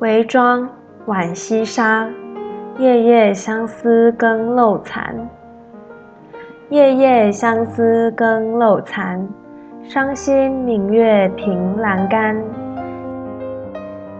[0.00, 0.68] 韦庄
[1.06, 2.08] 浣溪沙，
[2.78, 5.30] 夜夜相思更漏残。
[6.68, 9.28] 夜夜相思更漏残，
[9.84, 12.36] 伤心明月凭栏杆。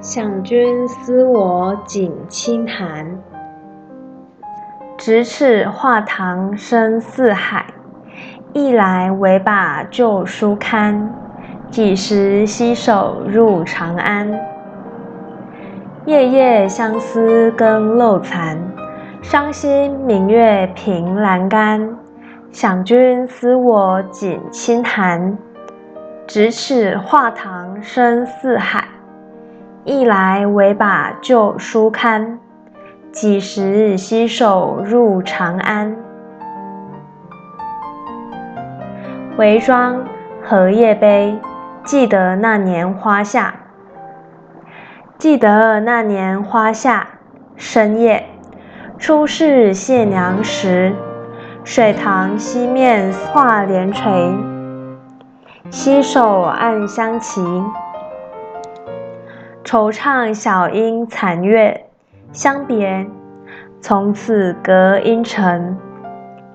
[0.01, 3.19] 想君思我锦衾寒，
[4.97, 7.67] 咫尺画堂深似海。
[8.53, 11.13] 一来唯把旧书看，
[11.69, 14.54] 几时携手入长安？
[16.07, 18.59] 夜夜相思更漏残，
[19.23, 21.97] 伤心明月凭栏杆。
[22.53, 25.39] 想君思我锦衾寒，
[26.29, 28.85] 咫尺画堂深似海。
[29.85, 32.39] 一来唯把旧书看，
[33.11, 35.97] 几时携手入长安？
[39.39, 39.97] 韦庄
[40.43, 41.35] 《荷叶杯》
[41.89, 43.55] 记得那年花下。
[45.25, 47.09] 记得那年花下，
[47.57, 48.27] 深夜，
[48.99, 50.93] 初试谢娘时，
[51.65, 54.35] 水塘西面画帘垂，
[55.71, 57.41] 携手暗香齐。
[59.65, 61.87] 惆怅小英残月，
[62.31, 63.07] 相别，
[63.81, 65.79] 从此隔音尘。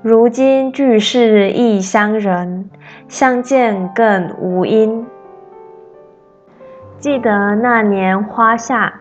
[0.04, 2.70] 如今俱是异乡人，
[3.08, 5.08] 相见更无因。
[7.00, 8.94] 记得那年花下，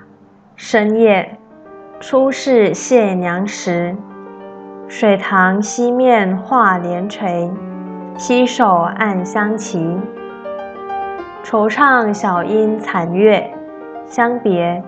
[0.54, 1.36] 深夜，
[1.98, 3.96] 初试谢娘时，
[4.86, 7.50] 水塘西面画帘垂，
[8.16, 9.98] 携手暗香齐。
[11.42, 13.52] 惆怅小英残月，
[14.06, 14.80] 相别，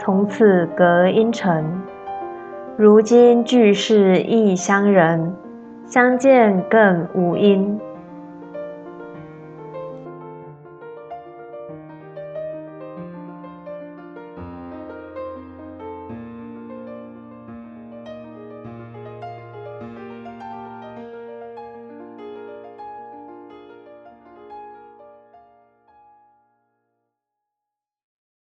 [0.00, 1.64] 从此隔音尘。
[2.76, 5.32] 如今俱是异乡人，
[5.86, 7.78] 相见更无因。